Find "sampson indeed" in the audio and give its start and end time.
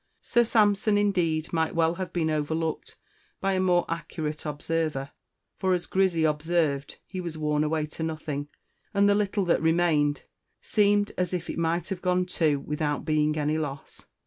0.43-1.53